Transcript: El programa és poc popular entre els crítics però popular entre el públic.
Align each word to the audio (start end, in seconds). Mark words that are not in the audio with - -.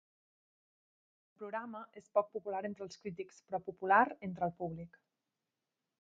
El 1.27 1.33
programa 1.41 1.81
és 2.01 2.09
poc 2.19 2.33
popular 2.37 2.63
entre 2.71 2.85
els 2.87 2.99
crítics 3.03 3.39
però 3.51 3.61
popular 3.69 4.03
entre 4.29 4.49
el 4.49 4.57
públic. 4.63 4.99